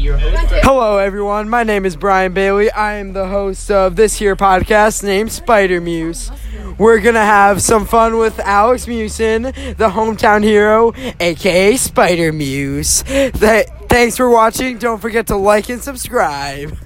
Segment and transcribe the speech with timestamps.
[0.00, 0.52] your host.
[0.62, 1.48] Hello, everyone.
[1.48, 2.70] My name is Brian Bailey.
[2.70, 6.30] I am the host of this here podcast named Spider Muse.
[6.78, 13.02] We're gonna have some fun with Alex Musin, the hometown hero, aka Spider Muse.
[13.02, 14.78] Thanks for watching.
[14.78, 16.76] Don't forget to like and subscribe.